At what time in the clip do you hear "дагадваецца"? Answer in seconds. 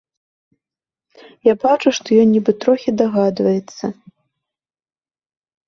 3.03-3.85